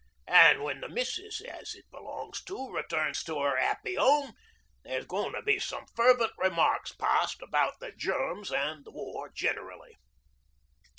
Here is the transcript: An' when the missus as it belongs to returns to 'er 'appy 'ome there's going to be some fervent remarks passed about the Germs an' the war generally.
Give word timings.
An' 0.27 0.63
when 0.63 0.81
the 0.81 0.89
missus 0.89 1.41
as 1.41 1.75
it 1.75 1.85
belongs 1.91 2.43
to 2.45 2.71
returns 2.71 3.23
to 3.25 3.37
'er 3.37 3.55
'appy 3.55 3.95
'ome 3.99 4.33
there's 4.83 5.05
going 5.05 5.33
to 5.33 5.43
be 5.43 5.59
some 5.59 5.85
fervent 5.95 6.31
remarks 6.39 6.91
passed 6.91 7.43
about 7.43 7.79
the 7.79 7.91
Germs 7.91 8.51
an' 8.51 8.81
the 8.83 8.89
war 8.91 9.29
generally. 9.31 9.97